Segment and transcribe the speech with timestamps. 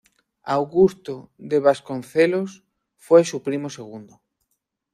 [0.55, 2.63] Augusto de Vasconcelos
[2.95, 4.19] fue su primo segundo.